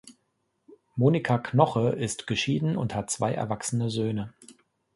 [0.95, 4.33] Monika Knoche ist geschieden und hat zwei erwachsene Söhne.